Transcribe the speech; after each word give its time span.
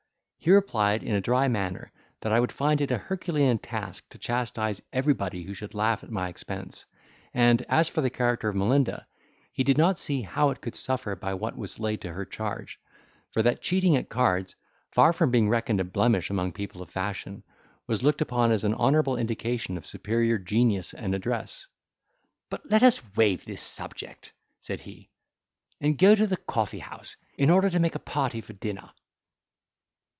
He 0.43 0.49
replied 0.49 1.03
in 1.03 1.13
a 1.13 1.21
dry 1.21 1.47
manner, 1.47 1.91
that 2.21 2.31
I 2.31 2.39
would 2.39 2.51
find 2.51 2.81
it 2.81 2.89
a 2.89 2.97
Herculean 2.97 3.59
task 3.59 4.09
to 4.09 4.17
chastise 4.17 4.81
everybody 4.91 5.43
who 5.43 5.53
should 5.53 5.75
laugh 5.75 6.03
at 6.03 6.09
my 6.09 6.29
expense; 6.29 6.87
and, 7.31 7.63
as 7.69 7.87
for 7.89 8.01
the 8.01 8.09
character 8.09 8.49
of 8.49 8.55
Melinda, 8.55 9.05
he 9.53 9.63
did 9.63 9.77
not 9.77 9.99
see 9.99 10.23
how 10.23 10.49
it 10.49 10.59
could 10.59 10.73
suffer 10.73 11.15
by 11.15 11.35
what 11.35 11.55
was 11.55 11.79
laid 11.79 12.01
to 12.01 12.13
her 12.13 12.25
charge; 12.25 12.79
for 13.29 13.43
that 13.43 13.61
cheating 13.61 13.95
at 13.95 14.09
cards, 14.09 14.55
far 14.89 15.13
from 15.13 15.29
being 15.29 15.47
reckoned 15.47 15.79
a 15.79 15.83
blemish 15.83 16.31
among 16.31 16.53
people 16.53 16.81
of 16.81 16.89
fashion, 16.89 17.43
was 17.85 18.01
looked 18.01 18.19
upon 18.21 18.51
as 18.51 18.63
an 18.63 18.73
honourable 18.73 19.17
indication 19.17 19.77
of 19.77 19.85
superior 19.85 20.39
genius 20.39 20.91
and 20.95 21.13
address. 21.13 21.67
"But 22.49 22.67
let 22.67 22.81
us 22.81 22.99
waive 23.15 23.45
this 23.45 23.61
subject," 23.61 24.33
said 24.59 24.79
he, 24.79 25.11
"and 25.79 25.99
go 25.99 26.15
to 26.15 26.25
the 26.25 26.37
coffee 26.37 26.79
house, 26.79 27.15
in 27.37 27.51
order 27.51 27.69
to 27.69 27.79
make 27.79 27.93
a 27.93 27.99
party 27.99 28.41
for 28.41 28.53
dinner." 28.53 28.89